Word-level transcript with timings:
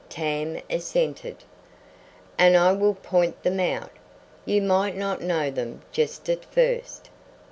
Tam 0.09 0.59
assented. 0.67 1.43
"And 2.35 2.57
I 2.57 2.71
will 2.71 2.95
point 2.95 3.43
them 3.43 3.59
out. 3.59 3.91
You 4.45 4.63
might 4.63 4.97
not 4.97 5.21
know 5.21 5.51
them 5.51 5.83
just 5.91 6.27
at 6.27 6.43
first." 6.43 7.11